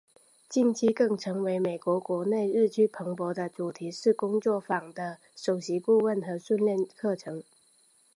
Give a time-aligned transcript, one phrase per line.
[0.49, 7.43] 近期更成为美国国内日趋蓬勃的主题式工作坊的首席顾问和训练课程。